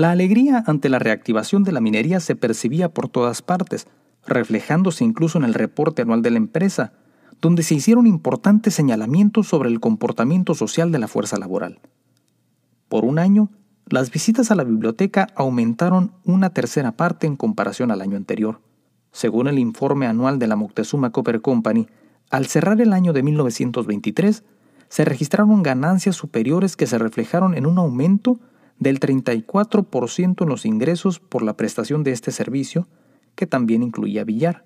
La 0.00 0.12
alegría 0.12 0.64
ante 0.66 0.88
la 0.88 0.98
reactivación 0.98 1.62
de 1.62 1.72
la 1.72 1.82
minería 1.82 2.20
se 2.20 2.34
percibía 2.34 2.88
por 2.88 3.10
todas 3.10 3.42
partes, 3.42 3.86
reflejándose 4.26 5.04
incluso 5.04 5.36
en 5.36 5.44
el 5.44 5.52
reporte 5.52 6.00
anual 6.00 6.22
de 6.22 6.30
la 6.30 6.38
empresa, 6.38 6.94
donde 7.42 7.62
se 7.62 7.74
hicieron 7.74 8.06
importantes 8.06 8.72
señalamientos 8.72 9.48
sobre 9.48 9.68
el 9.68 9.78
comportamiento 9.78 10.54
social 10.54 10.90
de 10.90 11.00
la 11.00 11.06
fuerza 11.06 11.36
laboral. 11.36 11.80
Por 12.88 13.04
un 13.04 13.18
año, 13.18 13.50
las 13.90 14.10
visitas 14.10 14.50
a 14.50 14.54
la 14.54 14.64
biblioteca 14.64 15.26
aumentaron 15.34 16.12
una 16.24 16.48
tercera 16.48 16.92
parte 16.92 17.26
en 17.26 17.36
comparación 17.36 17.90
al 17.90 18.00
año 18.00 18.16
anterior. 18.16 18.62
Según 19.12 19.48
el 19.48 19.58
informe 19.58 20.06
anual 20.06 20.38
de 20.38 20.46
la 20.46 20.56
Moctezuma 20.56 21.12
Copper 21.12 21.42
Company, 21.42 21.88
al 22.30 22.46
cerrar 22.46 22.80
el 22.80 22.94
año 22.94 23.12
de 23.12 23.22
1923, 23.22 24.44
se 24.88 25.04
registraron 25.04 25.62
ganancias 25.62 26.16
superiores 26.16 26.74
que 26.74 26.86
se 26.86 26.96
reflejaron 26.96 27.54
en 27.54 27.66
un 27.66 27.76
aumento 27.76 28.40
del 28.80 28.98
34% 28.98 30.42
en 30.42 30.48
los 30.48 30.66
ingresos 30.66 31.20
por 31.20 31.42
la 31.42 31.56
prestación 31.56 32.02
de 32.02 32.10
este 32.10 32.32
servicio, 32.32 32.88
que 33.36 33.46
también 33.46 33.84
incluía 33.84 34.24
billar. 34.24 34.64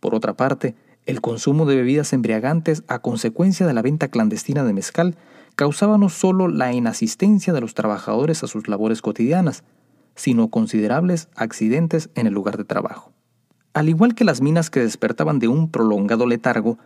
Por 0.00 0.14
otra 0.14 0.34
parte, 0.34 0.74
el 1.06 1.20
consumo 1.20 1.64
de 1.66 1.76
bebidas 1.76 2.12
embriagantes 2.12 2.82
a 2.88 2.98
consecuencia 2.98 3.66
de 3.66 3.74
la 3.74 3.82
venta 3.82 4.08
clandestina 4.08 4.64
de 4.64 4.72
mezcal 4.72 5.16
causaba 5.54 5.98
no 5.98 6.08
solo 6.08 6.48
la 6.48 6.72
inasistencia 6.72 7.52
de 7.52 7.60
los 7.60 7.74
trabajadores 7.74 8.42
a 8.42 8.46
sus 8.46 8.68
labores 8.68 9.02
cotidianas, 9.02 9.64
sino 10.14 10.48
considerables 10.48 11.28
accidentes 11.36 12.10
en 12.14 12.26
el 12.26 12.34
lugar 12.34 12.56
de 12.56 12.64
trabajo. 12.64 13.12
Al 13.74 13.88
igual 13.88 14.14
que 14.14 14.24
las 14.24 14.40
minas 14.40 14.70
que 14.70 14.80
despertaban 14.80 15.38
de 15.38 15.48
un 15.48 15.70
prolongado 15.70 16.26
letargo, 16.26 16.78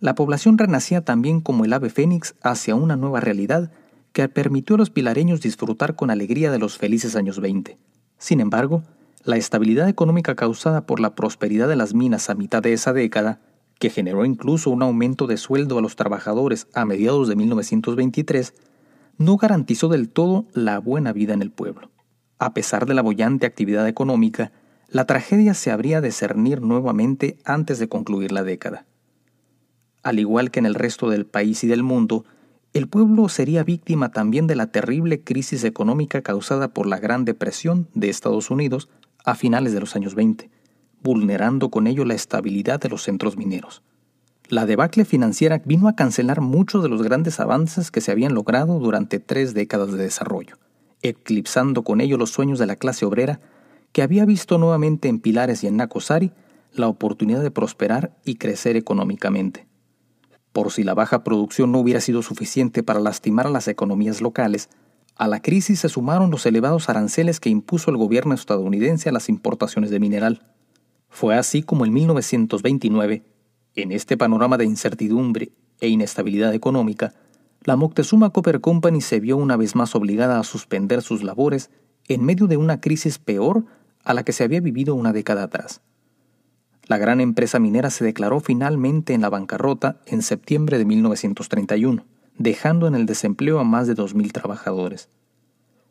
la 0.00 0.14
población 0.14 0.58
renacía 0.58 1.04
también 1.04 1.40
como 1.40 1.64
el 1.64 1.72
ave 1.72 1.90
fénix 1.90 2.34
hacia 2.42 2.74
una 2.74 2.96
nueva 2.96 3.20
realidad 3.20 3.70
que 4.14 4.28
permitió 4.28 4.76
a 4.76 4.78
los 4.78 4.90
pilareños 4.90 5.40
disfrutar 5.40 5.96
con 5.96 6.08
alegría 6.08 6.52
de 6.52 6.60
los 6.60 6.78
felices 6.78 7.16
años 7.16 7.40
20. 7.40 7.76
Sin 8.16 8.38
embargo, 8.38 8.84
la 9.24 9.36
estabilidad 9.36 9.88
económica 9.88 10.36
causada 10.36 10.86
por 10.86 11.00
la 11.00 11.16
prosperidad 11.16 11.66
de 11.66 11.74
las 11.74 11.94
minas 11.94 12.30
a 12.30 12.36
mitad 12.36 12.62
de 12.62 12.72
esa 12.72 12.92
década, 12.92 13.40
que 13.80 13.90
generó 13.90 14.24
incluso 14.24 14.70
un 14.70 14.84
aumento 14.84 15.26
de 15.26 15.36
sueldo 15.36 15.78
a 15.78 15.82
los 15.82 15.96
trabajadores 15.96 16.68
a 16.74 16.84
mediados 16.84 17.26
de 17.26 17.34
1923, 17.34 18.54
no 19.18 19.36
garantizó 19.36 19.88
del 19.88 20.08
todo 20.08 20.46
la 20.54 20.78
buena 20.78 21.12
vida 21.12 21.34
en 21.34 21.42
el 21.42 21.50
pueblo. 21.50 21.90
A 22.38 22.54
pesar 22.54 22.86
de 22.86 22.94
la 22.94 23.02
bollante 23.02 23.46
actividad 23.46 23.88
económica, 23.88 24.52
la 24.88 25.06
tragedia 25.06 25.54
se 25.54 25.72
habría 25.72 26.00
de 26.00 26.12
cernir 26.12 26.62
nuevamente 26.62 27.36
antes 27.44 27.80
de 27.80 27.88
concluir 27.88 28.30
la 28.30 28.44
década. 28.44 28.86
Al 30.04 30.20
igual 30.20 30.52
que 30.52 30.60
en 30.60 30.66
el 30.66 30.74
resto 30.76 31.10
del 31.10 31.26
país 31.26 31.64
y 31.64 31.66
del 31.66 31.82
mundo, 31.82 32.24
el 32.74 32.88
pueblo 32.88 33.28
sería 33.28 33.62
víctima 33.62 34.10
también 34.10 34.48
de 34.48 34.56
la 34.56 34.66
terrible 34.66 35.22
crisis 35.22 35.62
económica 35.62 36.22
causada 36.22 36.74
por 36.74 36.88
la 36.88 36.98
Gran 36.98 37.24
Depresión 37.24 37.86
de 37.94 38.10
Estados 38.10 38.50
Unidos 38.50 38.88
a 39.24 39.36
finales 39.36 39.72
de 39.72 39.78
los 39.78 39.94
años 39.94 40.16
20, 40.16 40.50
vulnerando 41.00 41.70
con 41.70 41.86
ello 41.86 42.04
la 42.04 42.14
estabilidad 42.14 42.80
de 42.80 42.88
los 42.88 43.04
centros 43.04 43.36
mineros. 43.36 43.84
La 44.48 44.66
debacle 44.66 45.04
financiera 45.04 45.62
vino 45.64 45.86
a 45.86 45.94
cancelar 45.94 46.40
muchos 46.40 46.82
de 46.82 46.88
los 46.88 47.00
grandes 47.00 47.38
avances 47.38 47.92
que 47.92 48.00
se 48.00 48.10
habían 48.10 48.34
logrado 48.34 48.80
durante 48.80 49.20
tres 49.20 49.54
décadas 49.54 49.92
de 49.92 50.02
desarrollo, 50.02 50.58
eclipsando 51.00 51.84
con 51.84 52.00
ello 52.00 52.18
los 52.18 52.30
sueños 52.30 52.58
de 52.58 52.66
la 52.66 52.74
clase 52.74 53.06
obrera 53.06 53.40
que 53.92 54.02
había 54.02 54.24
visto 54.24 54.58
nuevamente 54.58 55.06
en 55.06 55.20
Pilares 55.20 55.62
y 55.62 55.68
en 55.68 55.76
Nacosari 55.76 56.32
la 56.72 56.88
oportunidad 56.88 57.40
de 57.40 57.52
prosperar 57.52 58.16
y 58.24 58.34
crecer 58.34 58.76
económicamente. 58.76 59.68
Por 60.54 60.70
si 60.70 60.84
la 60.84 60.94
baja 60.94 61.24
producción 61.24 61.72
no 61.72 61.80
hubiera 61.80 62.00
sido 62.00 62.22
suficiente 62.22 62.84
para 62.84 63.00
lastimar 63.00 63.48
a 63.48 63.50
las 63.50 63.66
economías 63.66 64.20
locales, 64.20 64.68
a 65.16 65.26
la 65.26 65.42
crisis 65.42 65.80
se 65.80 65.88
sumaron 65.88 66.30
los 66.30 66.46
elevados 66.46 66.88
aranceles 66.88 67.40
que 67.40 67.50
impuso 67.50 67.90
el 67.90 67.96
gobierno 67.96 68.36
estadounidense 68.36 69.08
a 69.08 69.12
las 69.12 69.28
importaciones 69.28 69.90
de 69.90 69.98
mineral. 69.98 70.46
Fue 71.08 71.34
así 71.34 71.64
como 71.64 71.84
en 71.84 71.92
1929, 71.92 73.24
en 73.74 73.90
este 73.90 74.16
panorama 74.16 74.56
de 74.56 74.64
incertidumbre 74.66 75.50
e 75.80 75.88
inestabilidad 75.88 76.54
económica, 76.54 77.14
la 77.64 77.74
Moctezuma 77.74 78.30
Copper 78.30 78.60
Company 78.60 79.00
se 79.00 79.18
vio 79.18 79.36
una 79.36 79.56
vez 79.56 79.74
más 79.74 79.96
obligada 79.96 80.38
a 80.38 80.44
suspender 80.44 81.02
sus 81.02 81.24
labores 81.24 81.68
en 82.06 82.24
medio 82.24 82.46
de 82.46 82.58
una 82.58 82.80
crisis 82.80 83.18
peor 83.18 83.64
a 84.04 84.14
la 84.14 84.22
que 84.22 84.32
se 84.32 84.44
había 84.44 84.60
vivido 84.60 84.94
una 84.94 85.12
década 85.12 85.42
atrás. 85.42 85.80
La 86.86 86.98
gran 86.98 87.20
empresa 87.20 87.58
minera 87.58 87.88
se 87.90 88.04
declaró 88.04 88.40
finalmente 88.40 89.14
en 89.14 89.22
la 89.22 89.30
bancarrota 89.30 90.00
en 90.06 90.20
septiembre 90.20 90.76
de 90.76 90.84
1931, 90.84 92.04
dejando 92.36 92.86
en 92.86 92.94
el 92.94 93.06
desempleo 93.06 93.58
a 93.58 93.64
más 93.64 93.86
de 93.86 93.94
2.000 93.94 94.32
trabajadores. 94.32 95.08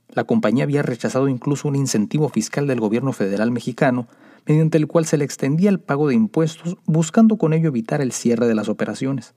La 0.10 0.26
compañía 0.26 0.66
había 0.66 0.84
rechazado 0.84 1.28
incluso 1.28 1.68
un 1.68 1.76
incentivo 1.76 2.30
fiscal 2.30 2.68
del 2.68 2.80
gobierno 2.80 3.14
federal 3.14 3.50
mexicano, 3.50 4.08
mediante 4.46 4.78
el 4.78 4.86
cual 4.86 5.06
se 5.06 5.18
le 5.18 5.26
extendía 5.26 5.72
el 5.72 5.80
pago 5.80 6.10
de 6.10 6.16
impuestos, 6.16 6.78
buscando 6.86 7.38
con 7.38 7.54
ello 7.54 7.70
evitar 7.70 8.00
el 8.02 8.12
cierre 8.12 8.48
de 8.48 8.54
las 8.54 8.70
operaciones. 8.70 9.34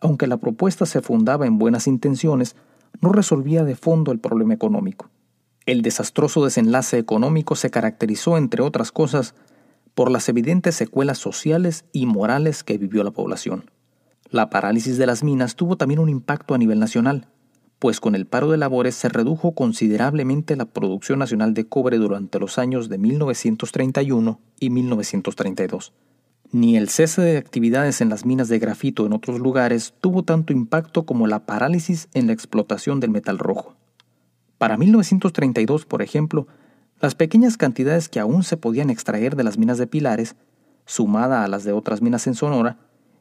Aunque 0.00 0.26
la 0.26 0.38
propuesta 0.38 0.86
se 0.86 1.02
fundaba 1.02 1.46
en 1.46 1.58
buenas 1.58 1.86
intenciones, 1.86 2.56
no 3.02 3.12
resolvía 3.12 3.64
de 3.64 3.76
fondo 3.76 4.12
el 4.12 4.20
problema 4.20 4.54
económico. 4.54 5.10
El 5.66 5.82
desastroso 5.82 6.42
desenlace 6.44 6.96
económico 6.96 7.54
se 7.56 7.68
caracterizó, 7.68 8.38
entre 8.38 8.62
otras 8.62 8.90
cosas, 8.90 9.34
por 9.98 10.12
las 10.12 10.28
evidentes 10.28 10.76
secuelas 10.76 11.18
sociales 11.18 11.84
y 11.90 12.06
morales 12.06 12.62
que 12.62 12.78
vivió 12.78 13.02
la 13.02 13.10
población. 13.10 13.68
La 14.30 14.48
parálisis 14.48 14.96
de 14.96 15.06
las 15.06 15.24
minas 15.24 15.56
tuvo 15.56 15.76
también 15.76 15.98
un 15.98 16.08
impacto 16.08 16.54
a 16.54 16.58
nivel 16.58 16.78
nacional, 16.78 17.26
pues 17.80 17.98
con 17.98 18.14
el 18.14 18.24
paro 18.24 18.48
de 18.52 18.58
labores 18.58 18.94
se 18.94 19.08
redujo 19.08 19.56
considerablemente 19.56 20.54
la 20.54 20.66
producción 20.66 21.18
nacional 21.18 21.52
de 21.52 21.66
cobre 21.66 21.98
durante 21.98 22.38
los 22.38 22.58
años 22.58 22.88
de 22.88 22.96
1931 22.96 24.40
y 24.60 24.70
1932. 24.70 25.92
Ni 26.52 26.76
el 26.76 26.90
cese 26.90 27.20
de 27.22 27.36
actividades 27.36 28.00
en 28.00 28.08
las 28.08 28.24
minas 28.24 28.46
de 28.46 28.60
grafito 28.60 29.04
en 29.04 29.12
otros 29.12 29.40
lugares 29.40 29.94
tuvo 30.00 30.22
tanto 30.22 30.52
impacto 30.52 31.06
como 31.06 31.26
la 31.26 31.44
parálisis 31.44 32.08
en 32.14 32.28
la 32.28 32.34
explotación 32.34 33.00
del 33.00 33.10
metal 33.10 33.40
rojo. 33.40 33.74
Para 34.58 34.76
1932, 34.76 35.86
por 35.86 36.02
ejemplo, 36.02 36.46
las 37.00 37.14
pequeñas 37.14 37.56
cantidades 37.56 38.08
que 38.08 38.20
aún 38.20 38.42
se 38.42 38.56
podían 38.56 38.90
extraer 38.90 39.36
de 39.36 39.44
las 39.44 39.58
minas 39.58 39.78
de 39.78 39.86
Pilares, 39.86 40.36
sumada 40.84 41.44
a 41.44 41.48
las 41.48 41.64
de 41.64 41.72
otras 41.72 42.02
minas 42.02 42.26
en 42.26 42.34
Sonora, 42.34 42.78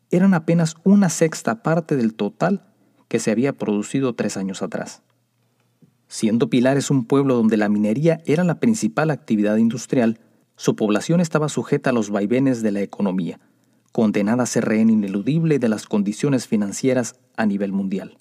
eran 0.09 0.33
apenas 0.33 0.75
una 0.83 1.09
sexta 1.09 1.61
parte 1.61 1.95
del 1.95 2.13
total 2.13 2.65
que 3.07 3.19
se 3.19 3.31
había 3.31 3.53
producido 3.53 4.15
tres 4.15 4.37
años 4.37 4.61
atrás. 4.61 5.01
Siendo 6.07 6.49
Pilares 6.49 6.89
un 6.89 7.05
pueblo 7.05 7.35
donde 7.35 7.57
la 7.57 7.69
minería 7.69 8.21
era 8.25 8.43
la 8.43 8.59
principal 8.59 9.11
actividad 9.11 9.57
industrial, 9.57 10.19
su 10.55 10.75
población 10.75 11.19
estaba 11.19 11.49
sujeta 11.49 11.89
a 11.89 11.93
los 11.93 12.09
vaivenes 12.09 12.61
de 12.63 12.71
la 12.71 12.81
economía, 12.81 13.39
condenada 13.91 14.43
a 14.43 14.47
ser 14.47 14.65
rehén 14.65 14.89
ineludible 14.89 15.59
de 15.59 15.69
las 15.69 15.85
condiciones 15.85 16.47
financieras 16.47 17.15
a 17.35 17.45
nivel 17.45 17.73
mundial. 17.73 18.17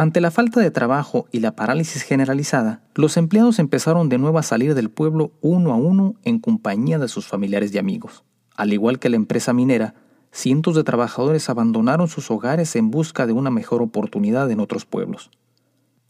Ante 0.00 0.20
la 0.20 0.30
falta 0.30 0.60
de 0.60 0.70
trabajo 0.70 1.26
y 1.32 1.40
la 1.40 1.56
parálisis 1.56 2.02
generalizada, 2.02 2.82
los 2.94 3.16
empleados 3.16 3.58
empezaron 3.58 4.08
de 4.08 4.16
nuevo 4.16 4.38
a 4.38 4.44
salir 4.44 4.76
del 4.76 4.90
pueblo 4.90 5.32
uno 5.40 5.72
a 5.72 5.74
uno 5.74 6.14
en 6.22 6.38
compañía 6.38 7.00
de 7.00 7.08
sus 7.08 7.26
familiares 7.26 7.74
y 7.74 7.78
amigos. 7.78 8.22
Al 8.54 8.72
igual 8.72 9.00
que 9.00 9.08
la 9.08 9.16
empresa 9.16 9.52
minera, 9.52 9.94
cientos 10.30 10.76
de 10.76 10.84
trabajadores 10.84 11.50
abandonaron 11.50 12.06
sus 12.06 12.30
hogares 12.30 12.76
en 12.76 12.92
busca 12.92 13.26
de 13.26 13.32
una 13.32 13.50
mejor 13.50 13.82
oportunidad 13.82 14.48
en 14.52 14.60
otros 14.60 14.86
pueblos. 14.86 15.32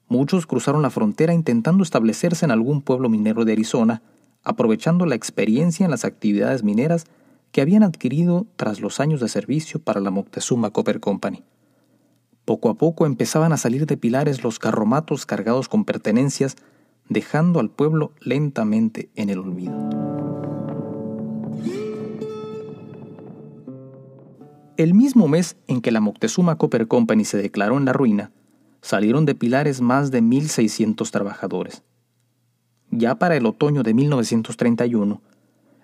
Muchos 0.06 0.46
cruzaron 0.46 0.82
la 0.82 0.90
frontera 0.90 1.32
intentando 1.32 1.82
establecerse 1.82 2.44
en 2.44 2.50
algún 2.50 2.82
pueblo 2.82 3.08
minero 3.08 3.46
de 3.46 3.52
Arizona, 3.52 4.02
aprovechando 4.44 5.06
la 5.06 5.14
experiencia 5.14 5.86
en 5.86 5.90
las 5.90 6.04
actividades 6.04 6.62
mineras 6.62 7.06
que 7.52 7.62
habían 7.62 7.84
adquirido 7.84 8.46
tras 8.56 8.80
los 8.80 9.00
años 9.00 9.20
de 9.20 9.30
servicio 9.30 9.80
para 9.80 10.00
la 10.00 10.10
Moctezuma 10.10 10.72
Copper 10.72 11.00
Company. 11.00 11.42
Poco 12.48 12.70
a 12.70 12.74
poco 12.76 13.04
empezaban 13.04 13.52
a 13.52 13.58
salir 13.58 13.84
de 13.84 13.98
pilares 13.98 14.42
los 14.42 14.58
carromatos 14.58 15.26
cargados 15.26 15.68
con 15.68 15.84
pertenencias, 15.84 16.56
dejando 17.10 17.60
al 17.60 17.68
pueblo 17.68 18.12
lentamente 18.20 19.10
en 19.16 19.28
el 19.28 19.40
olvido. 19.40 19.74
El 24.78 24.94
mismo 24.94 25.28
mes 25.28 25.58
en 25.66 25.82
que 25.82 25.90
la 25.90 26.00
Moctezuma 26.00 26.56
Copper 26.56 26.88
Company 26.88 27.26
se 27.26 27.36
declaró 27.36 27.76
en 27.76 27.84
la 27.84 27.92
ruina, 27.92 28.32
salieron 28.80 29.26
de 29.26 29.34
Pilares 29.34 29.82
más 29.82 30.10
de 30.10 30.22
1.600 30.22 31.10
trabajadores. 31.10 31.82
Ya 32.90 33.18
para 33.18 33.36
el 33.36 33.44
otoño 33.44 33.82
de 33.82 33.92
1931, 33.92 35.20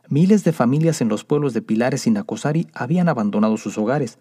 miles 0.09 0.44
de 0.44 0.52
familias 0.54 1.02
en 1.02 1.11
los 1.11 1.25
pueblos 1.25 1.52
de 1.52 1.61
Pilares 1.61 2.06
y 2.06 2.11
Nacosari 2.11 2.68
habían 2.73 3.11
abandonado 3.11 3.59
sus 3.59 3.76
hogares 3.76 4.18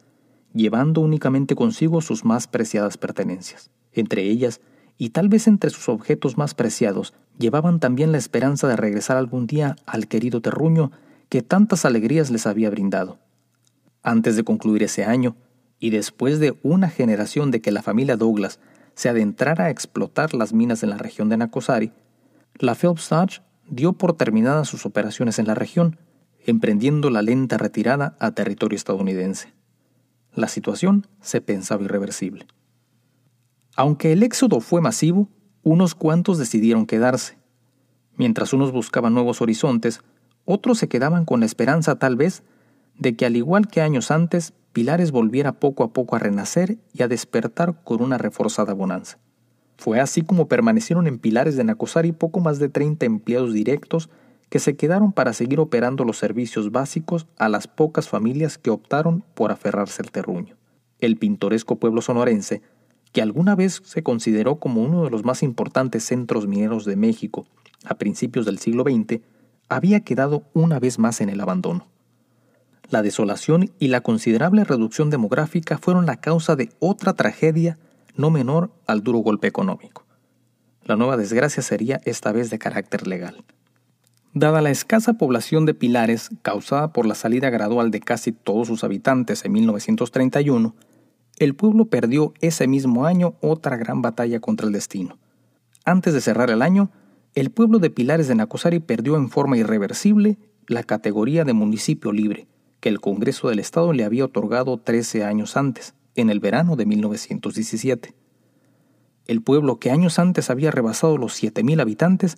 llevando 0.53 1.01
únicamente 1.01 1.55
consigo 1.55 2.01
sus 2.01 2.25
más 2.25 2.48
preciadas 2.48 2.98
pertenencias. 2.98 3.72
Entre 3.91 4.24
ellas, 4.24 4.62
y 4.98 5.10
tal 5.10 5.29
vez 5.29 5.48
entre 5.48 5.69
sus 5.69 5.89
objetos 5.89 6.38
más 6.38 6.53
preciados, 6.53 7.13
llevaban 7.38 7.79
también 7.79 8.12
la 8.12 8.17
esperanza 8.17 8.67
de 8.67 8.75
regresar 8.75 9.17
algún 9.17 9.48
día 9.48 9.75
al 9.86 10.07
querido 10.07 10.41
terruño 10.41 10.91
que 11.29 11.41
tantas 11.41 11.86
alegrías 11.86 12.29
les 12.29 12.45
había 12.45 12.69
brindado. 12.69 13.17
Antes 14.03 14.36
de 14.36 14.43
concluir 14.43 14.83
ese 14.83 15.05
año, 15.05 15.36
y 15.79 15.89
después 15.89 16.39
de 16.39 16.57
una 16.63 16.89
generación 16.89 17.51
de 17.51 17.62
que 17.62 17.72
la 17.72 17.81
familia 17.81 18.15
Douglas 18.15 18.60
se 18.95 19.10
adentrara 19.10 19.65
a 19.65 19.69
explotar 19.69 20.33
las 20.33 20.53
minas 20.53 20.83
en 20.83 20.91
la 20.91 20.98
región 20.98 21.29
de 21.29 21.38
Nacosari, 21.38 21.91
La 22.60 22.75
Phelps 22.75 23.10
Dodge 23.10 23.41
dio 23.67 23.93
por 23.93 24.15
terminadas 24.15 24.67
sus 24.67 24.86
operaciones 24.86 25.39
en 25.39 25.48
la 25.48 25.55
región, 25.55 25.98
emprendiendo 26.45 27.10
la 27.10 27.22
lenta 27.22 27.57
retirada 27.57 28.15
a 28.19 28.31
territorio 28.31 28.75
estadounidense. 28.75 29.53
La 30.35 30.47
situación 30.47 31.07
se 31.21 31.41
pensaba 31.41 31.83
irreversible. 31.83 32.47
Aunque 33.75 34.11
el 34.11 34.23
éxodo 34.23 34.59
fue 34.59 34.81
masivo, 34.81 35.29
unos 35.63 35.95
cuantos 35.95 36.37
decidieron 36.37 36.85
quedarse. 36.85 37.37
Mientras 38.15 38.53
unos 38.53 38.71
buscaban 38.71 39.13
nuevos 39.13 39.41
horizontes, 39.41 40.01
otros 40.45 40.77
se 40.77 40.87
quedaban 40.87 41.25
con 41.25 41.39
la 41.39 41.45
esperanza 41.45 41.97
tal 41.97 42.15
vez 42.15 42.43
de 42.97 43.15
que 43.15 43.25
al 43.25 43.35
igual 43.35 43.67
que 43.67 43.81
años 43.81 44.11
antes, 44.11 44.53
Pilares 44.71 45.11
volviera 45.11 45.59
poco 45.59 45.83
a 45.83 45.93
poco 45.93 46.15
a 46.15 46.19
renacer 46.19 46.79
y 46.93 47.03
a 47.03 47.07
despertar 47.07 47.83
con 47.83 48.01
una 48.01 48.17
reforzada 48.17 48.73
bonanza. 48.73 49.19
Fue 49.77 49.99
así 49.99 50.23
como 50.23 50.47
permanecieron 50.47 51.07
en 51.07 51.19
Pilares 51.19 51.55
de 51.55 51.63
Nacosari 51.63 52.11
poco 52.11 52.39
más 52.39 52.57
de 52.57 52.69
30 52.69 53.05
empleados 53.05 53.53
directos 53.53 54.09
que 54.53 54.60
se 54.60 54.75
quedaron 54.75 55.13
para 55.13 55.33
seguir 55.33 55.60
operando 55.60 56.05
los 56.05 56.19
servicios 56.19 56.72
básicos 56.72 57.25
a 57.39 57.50
las 57.50 57.65
pocas 57.65 58.07
familias 58.07 58.60
que 58.60 58.69
optaron 58.69 59.24
por 59.33 59.51
aferrarse 59.51 60.03
al 60.03 60.12
terruño. 60.12 60.57
El 61.00 61.17
pintoresco 61.17 61.77
pueblo 61.77 62.03
sonorense, 62.03 62.62
que 63.13 63.24
alguna 63.24 63.55
vez 63.55 63.81
se 63.83 64.03
consideró 64.03 64.57
como 64.57 64.83
uno 64.83 65.05
de 65.05 65.10
los 65.10 65.25
más 65.25 65.41
importantes 65.41 66.03
centros 66.03 66.45
mineros 66.45 66.86
de 66.86 66.95
México 66.95 67.48
a 67.83 67.95
principios 67.95 68.45
del 68.45 68.60
siglo 68.60 68.83
XX, 68.83 69.22
había 69.69 70.01
quedado 70.01 70.43
una 70.53 70.77
vez 70.77 71.00
más 71.00 71.19
en 71.19 71.29
el 71.29 71.41
abandono. 71.41 71.88
La 72.91 73.01
desolación 73.01 73.72
y 73.79 73.88
la 73.88 74.01
considerable 74.01 74.65
reducción 74.65 75.10
demográfica 75.10 75.79
fueron 75.79 76.05
la 76.05 76.17
causa 76.17 76.55
de 76.55 76.69
otra 76.77 77.13
tragedia 77.13 77.79
no 78.15 78.29
menor 78.29 78.69
al 78.86 79.01
duro 79.01 79.17
golpe 79.17 79.48
económico. 79.48 80.05
La 80.83 80.95
nueva 80.95 81.17
desgracia 81.17 81.63
sería 81.63 82.00
esta 82.05 82.31
vez 82.31 82.51
de 82.51 82.60
carácter 82.60 83.07
legal. 83.07 83.43
Dada 84.35 84.61
la 84.63 84.71
escasa 84.71 85.13
población 85.13 85.67
de 85.67 85.75
Pilares 85.75 86.31
causada 86.41 86.91
por 86.91 87.05
la 87.05 87.13
salida 87.13 87.51
gradual 87.51 87.91
de 87.91 87.99
casi 87.99 88.31
todos 88.31 88.67
sus 88.67 88.83
habitantes 88.83 89.45
en 89.45 89.51
1931, 89.51 90.75
el 91.37 91.55
pueblo 91.55 91.85
perdió 91.85 92.33
ese 92.41 92.67
mismo 92.67 93.05
año 93.05 93.35
otra 93.41 93.77
gran 93.77 94.01
batalla 94.01 94.39
contra 94.39 94.65
el 94.65 94.73
destino. 94.73 95.19
Antes 95.85 96.15
de 96.15 96.21
cerrar 96.21 96.49
el 96.49 96.63
año, 96.63 96.89
el 97.35 97.51
pueblo 97.51 97.77
de 97.77 97.91
Pilares 97.91 98.27
de 98.27 98.33
Nacosari 98.33 98.79
perdió 98.79 99.17
en 99.17 99.29
forma 99.29 99.57
irreversible 99.57 100.39
la 100.65 100.81
categoría 100.81 101.43
de 101.43 101.53
municipio 101.53 102.11
libre, 102.11 102.47
que 102.79 102.89
el 102.89 103.01
Congreso 103.01 103.49
del 103.49 103.59
Estado 103.59 103.93
le 103.93 104.03
había 104.03 104.25
otorgado 104.25 104.77
13 104.79 105.25
años 105.25 105.57
antes, 105.57 105.93
en 106.15 106.31
el 106.31 106.39
verano 106.39 106.75
de 106.75 106.87
1917. 106.87 108.15
El 109.27 109.41
pueblo 109.41 109.77
que 109.77 109.91
años 109.91 110.17
antes 110.17 110.49
había 110.49 110.71
rebasado 110.71 111.17
los 111.17 111.41
7.000 111.41 111.81
habitantes 111.81 112.37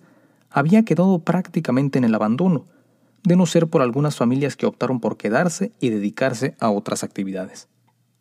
había 0.50 0.84
quedado 0.84 1.18
prácticamente 1.20 1.98
en 1.98 2.04
el 2.04 2.14
abandono, 2.14 2.66
de 3.22 3.36
no 3.36 3.46
ser 3.46 3.66
por 3.66 3.82
algunas 3.82 4.16
familias 4.16 4.56
que 4.56 4.66
optaron 4.66 5.00
por 5.00 5.16
quedarse 5.16 5.72
y 5.80 5.90
dedicarse 5.90 6.54
a 6.60 6.70
otras 6.70 7.02
actividades. 7.02 7.68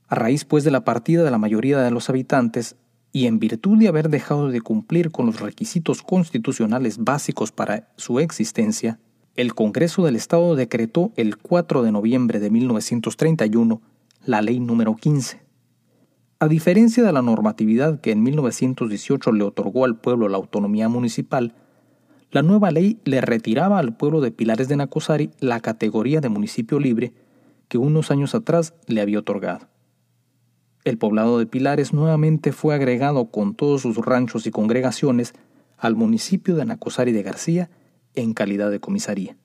A 0.08 0.16
raíz 0.16 0.46
pues 0.46 0.64
de 0.64 0.72
la 0.72 0.84
partida 0.84 1.24
de 1.24 1.32
la 1.32 1.38
mayoría 1.38 1.80
de 1.80 1.92
los 1.92 2.10
habitantes, 2.10 2.76
y 3.12 3.28
en 3.28 3.40
virtud 3.40 3.78
de 3.78 3.88
haber 3.88 4.10
dejado 4.10 4.50
de 4.50 4.60
cumplir 4.60 5.10
con 5.10 5.28
los 5.28 5.40
requisitos 5.40 6.02
constitucionales 6.02 6.98
básicos 7.04 7.52
para 7.52 7.88
su 7.96 8.20
existencia, 8.20 9.00
el 9.36 9.54
Congreso 9.54 10.04
del 10.04 10.16
Estado 10.16 10.56
decretó 10.56 11.12
el 11.16 11.38
4 11.38 11.84
de 11.84 11.92
noviembre 11.92 12.40
de 12.40 12.50
1931 12.50 13.82
la 14.26 14.42
Ley 14.42 14.60
número 14.60 14.96
15. 14.96 15.42
A 16.40 16.48
diferencia 16.48 17.04
de 17.04 17.14
la 17.14 17.22
normatividad 17.22 18.02
que 18.02 18.12
en 18.12 18.24
1918 18.24 19.32
le 19.32 19.44
otorgó 19.44 19.86
al 19.86 19.98
pueblo 19.98 20.28
la 20.28 20.38
autonomía 20.38 20.90
municipal, 20.90 21.54
la 22.36 22.42
nueva 22.42 22.70
ley 22.70 23.00
le 23.06 23.22
retiraba 23.22 23.80
al 23.80 23.96
pueblo 23.96 24.20
de 24.20 24.30
Pilares 24.30 24.68
de 24.68 24.76
Nacosari 24.76 25.32
la 25.40 25.62
categoría 25.62 26.20
de 26.20 26.28
municipio 26.28 26.82
libre 26.82 27.14
que 27.70 27.78
unos 27.78 28.12
años 28.12 28.36
atrás 28.36 28.74
le 28.88 29.00
había 29.00 29.20
otorgado. 29.20 29.70
El 30.84 30.98
poblado 30.98 31.40
de 31.40 31.46
Pilares 31.46 31.94
nuevamente 31.94 32.52
fue 32.52 32.76
agregado 32.76 33.32
con 33.32 33.56
todos 33.56 33.84
sus 33.84 33.96
ranchos 33.96 34.46
y 34.48 34.52
congregaciones 34.52 35.34
al 35.78 35.96
municipio 35.96 36.58
de 36.58 36.66
Nacosari 36.66 37.14
de 37.14 37.24
García 37.24 37.70
en 38.16 38.34
calidad 38.34 38.70
de 38.70 38.82
comisaría. 38.82 39.38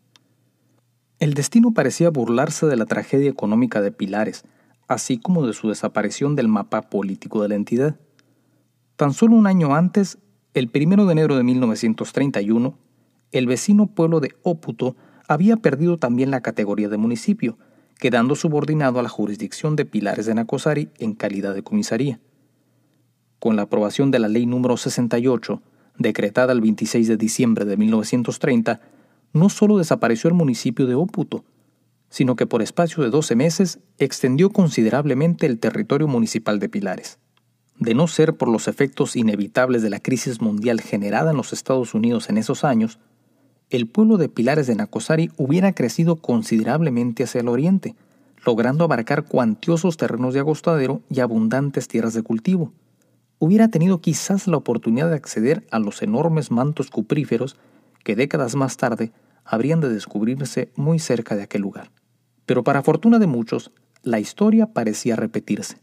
El 1.21 1.35
destino 1.35 1.73
parecía 1.73 2.11
burlarse 2.11 2.67
de 2.67 2.75
la 2.75 2.87
tragedia 2.87 3.31
económica 3.31 3.81
de 3.81 3.93
Pilares, 3.93 4.43
así 4.89 5.17
como 5.17 5.47
de 5.47 5.53
su 5.53 5.69
desaparición 5.69 6.35
del 6.35 6.49
mapa 6.49 6.91
político 6.91 7.41
de 7.41 7.51
la 7.51 7.55
entidad. 7.55 8.01
Tan 8.97 9.13
solo 9.13 9.37
un 9.37 9.47
año 9.47 9.77
antes, 9.77 10.19
el 10.55 10.71
1 10.75 11.07
de 11.07 11.13
enero 11.13 11.37
de 11.37 11.45
1931, 11.45 12.77
el 13.33 13.47
vecino 13.47 13.87
pueblo 13.87 14.21
de 14.21 14.35
Óputo 14.43 14.97
había 15.29 15.57
perdido 15.57 15.97
también 15.97 16.31
la 16.31 16.41
categoría 16.41 16.89
de 16.89 16.97
municipio, 16.97 17.57
quedando 17.99 18.35
subordinado 18.35 18.99
a 18.99 19.03
la 19.03 19.09
jurisdicción 19.09 19.77
de 19.77 19.85
Pilares 19.85 20.27
de 20.27 20.35
Nacosari 20.35 20.89
en 20.99 21.15
calidad 21.15 21.55
de 21.55 21.63
comisaría. 21.63 22.19
Con 23.39 23.57
la 23.57 23.63
aprobación 23.63 24.11
de 24.11 24.19
la 24.19 24.29
ley 24.29 24.47
número 24.47 24.77
68 24.77 25.63
decretada 25.99 26.53
el 26.53 26.63
26 26.63 27.09
de 27.09 27.17
diciembre 27.17 27.65
de 27.67 27.77
1930, 27.77 28.81
no 29.33 29.49
solo 29.51 29.79
desapareció 29.79 30.29
el 30.29 30.35
municipio 30.35 30.87
de 30.87 30.95
Óputo, 30.95 31.45
sino 32.09 32.37
que 32.37 32.47
por 32.47 32.63
espacio 32.63 33.05
de 33.05 33.11
12 33.11 33.37
meses 33.37 33.79
extendió 33.99 34.51
considerablemente 34.51 35.47
el 35.47 35.61
territorio 35.61 36.09
municipal 36.09 36.59
de 36.59 36.69
Pilares. 36.69 37.19
De 37.81 37.95
no 37.95 38.07
ser 38.07 38.37
por 38.37 38.49
los 38.49 38.69
efectos 38.69 39.17
inevitables 39.17 39.83
de 39.83 39.91
la 39.91 39.99
crisis 39.99 40.41
mundial 40.41 40.81
generada 40.81 41.33
en 41.33 41.37
los 41.37 41.53
Estados 41.53 41.95
Unidos 41.95 42.31
en 42.31 42.39
esos 42.39 42.63
años, 42.63 43.01
el 43.69 43.89
pueblo 43.89 44.17
de 44.17 44.29
Pilares 44.29 44.69
de 44.69 44.77
Nacosari 44.77 45.33
hubiera 45.37 45.73
crecido 45.73 46.17
considerablemente 46.17 47.25
hacia 47.25 47.41
el 47.41 47.49
oriente, 47.49 47.97
logrando 48.47 48.85
abarcar 48.85 49.25
cuantiosos 49.25 49.97
terrenos 49.97 50.35
de 50.35 50.41
agostadero 50.41 51.03
y 51.11 51.19
abundantes 51.19 51.89
tierras 51.89 52.15
de 52.15 52.23
cultivo 52.23 52.73
hubiera 53.41 53.69
tenido 53.69 54.01
quizás 54.01 54.47
la 54.47 54.59
oportunidad 54.59 55.09
de 55.09 55.17
acceder 55.17 55.67
a 55.73 55.81
los 55.81 56.03
enormes 56.03 56.53
mantos 56.53 56.91
cupríferos 56.91 57.57
que 58.05 58.15
décadas 58.15 58.55
más 58.55 58.77
tarde 58.77 59.13
habrían 59.45 59.81
de 59.81 59.89
descubrirse 59.89 60.71
muy 60.77 61.01
cerca 61.01 61.35
de 61.35 61.43
aquel 61.43 61.63
lugar. 61.63 61.91
Pero 62.47 62.63
para 62.63 62.83
fortuna 62.83 63.19
de 63.19 63.27
muchos, 63.27 63.73
la 64.03 64.21
historia 64.21 64.67
parecía 64.67 65.17
repetirse. 65.17 65.79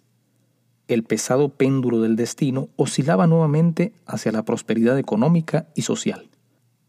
El 0.87 1.03
pesado 1.03 1.49
péndulo 1.49 2.01
del 2.01 2.15
destino 2.15 2.69
oscilaba 2.77 3.27
nuevamente 3.27 3.91
hacia 4.05 4.31
la 4.31 4.45
prosperidad 4.45 4.97
económica 4.97 5.67
y 5.75 5.81
social. 5.81 6.29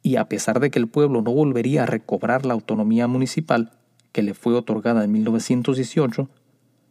Y 0.03 0.17
a 0.17 0.29
pesar 0.29 0.61
de 0.61 0.71
que 0.71 0.79
el 0.79 0.87
pueblo 0.87 1.21
no 1.21 1.33
volvería 1.33 1.83
a 1.83 1.87
recobrar 1.87 2.47
la 2.47 2.55
autonomía 2.55 3.09
municipal 3.09 3.73
que 4.13 4.23
le 4.23 4.35
fue 4.35 4.55
otorgada 4.55 5.03
en 5.03 5.11
1918, 5.11 6.29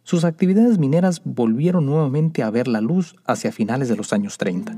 sus 0.04 0.26
actividades 0.26 0.80
mineras 0.80 1.22
volvieron 1.24 1.86
nuevamente 1.86 2.44
a 2.44 2.50
ver 2.50 2.68
la 2.68 2.82
luz 2.82 3.16
hacia 3.26 3.54
finales 3.54 3.88
de 3.88 3.96
los 3.96 4.12
años 4.12 4.38
30. 4.38 4.76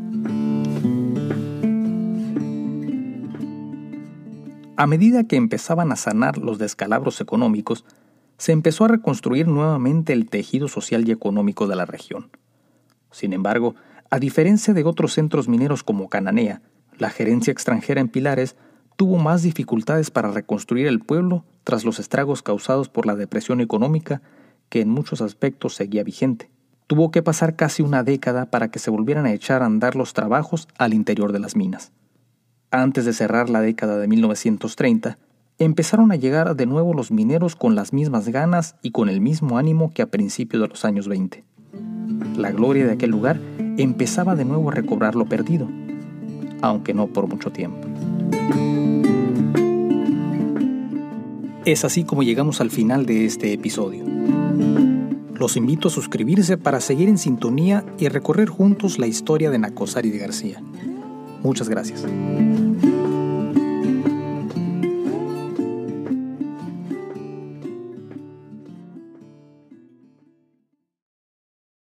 A 4.77 4.87
medida 4.87 5.23
que 5.25 5.35
empezaban 5.35 5.91
a 5.91 5.95
sanar 5.95 6.37
los 6.37 6.59
descalabros 6.59 7.21
económicos, 7.21 7.85
se 8.39 8.53
empezó 8.53 8.85
a 8.85 8.87
reconstruir 8.87 9.47
nuevamente 9.47 10.13
el 10.13 10.29
tejido 10.29 10.69
social 10.69 11.07
y 11.07 11.11
económico 11.11 11.67
de 11.67 11.75
la 11.75 11.85
región. 11.85 12.29
Sin 13.11 13.33
embargo, 13.33 13.75
a 14.09 14.17
diferencia 14.17 14.73
de 14.73 14.85
otros 14.85 15.13
centros 15.13 15.49
mineros 15.49 15.83
como 15.83 16.09
Cananea, 16.09 16.61
la 16.97 17.09
gerencia 17.09 17.51
extranjera 17.51 17.99
en 17.99 18.07
Pilares 18.07 18.55
tuvo 18.95 19.17
más 19.17 19.43
dificultades 19.43 20.09
para 20.09 20.31
reconstruir 20.31 20.87
el 20.87 21.01
pueblo 21.01 21.43
tras 21.65 21.83
los 21.83 21.99
estragos 21.99 22.41
causados 22.41 22.87
por 22.87 23.05
la 23.05 23.15
depresión 23.15 23.59
económica 23.59 24.21
que 24.69 24.81
en 24.81 24.89
muchos 24.89 25.21
aspectos 25.21 25.75
seguía 25.75 26.03
vigente. 26.03 26.49
Tuvo 26.87 27.11
que 27.11 27.21
pasar 27.21 27.57
casi 27.57 27.83
una 27.83 28.03
década 28.03 28.49
para 28.49 28.71
que 28.71 28.79
se 28.79 28.89
volvieran 28.89 29.25
a 29.25 29.33
echar 29.33 29.63
a 29.63 29.65
andar 29.65 29.95
los 29.95 30.13
trabajos 30.13 30.69
al 30.77 30.93
interior 30.93 31.33
de 31.33 31.39
las 31.39 31.57
minas. 31.57 31.91
Antes 32.71 33.03
de 33.03 33.13
cerrar 33.13 33.49
la 33.49 33.61
década 33.61 33.97
de 33.97 34.07
1930, 34.07 35.17
empezaron 35.59 36.11
a 36.11 36.15
llegar 36.15 36.55
de 36.55 36.65
nuevo 36.65 36.93
los 36.93 37.11
mineros 37.11 37.55
con 37.55 37.75
las 37.75 37.91
mismas 37.91 38.29
ganas 38.29 38.75
y 38.81 38.91
con 38.91 39.09
el 39.09 39.19
mismo 39.19 39.57
ánimo 39.57 39.93
que 39.93 40.01
a 40.01 40.07
principios 40.07 40.61
de 40.61 40.69
los 40.69 40.85
años 40.85 41.07
20. 41.07 41.43
La 42.37 42.51
gloria 42.51 42.85
de 42.85 42.93
aquel 42.93 43.11
lugar 43.11 43.39
empezaba 43.77 44.35
de 44.35 44.45
nuevo 44.45 44.69
a 44.69 44.73
recobrar 44.73 45.15
lo 45.15 45.25
perdido, 45.25 45.67
aunque 46.61 46.93
no 46.93 47.07
por 47.07 47.27
mucho 47.27 47.51
tiempo. 47.51 47.87
Es 51.65 51.83
así 51.83 52.05
como 52.05 52.23
llegamos 52.23 52.61
al 52.61 52.71
final 52.71 53.05
de 53.05 53.25
este 53.25 53.51
episodio. 53.51 54.05
Los 55.35 55.57
invito 55.57 55.89
a 55.89 55.91
suscribirse 55.91 56.57
para 56.57 56.79
seguir 56.79 57.09
en 57.09 57.17
sintonía 57.17 57.85
y 57.97 58.07
recorrer 58.07 58.47
juntos 58.47 58.97
la 58.97 59.07
historia 59.07 59.51
de 59.51 59.59
Nacosari 59.59 60.09
de 60.09 60.17
García. 60.17 60.63
Muchas 61.43 61.69
gracias. 61.69 62.05